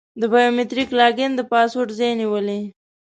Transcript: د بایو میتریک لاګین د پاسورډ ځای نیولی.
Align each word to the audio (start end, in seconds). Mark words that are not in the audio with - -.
د 0.19 0.21
بایو 0.31 0.55
میتریک 0.57 0.89
لاګین 0.99 1.31
د 1.35 1.41
پاسورډ 1.51 1.89
ځای 1.99 2.11
نیولی. 2.21 2.61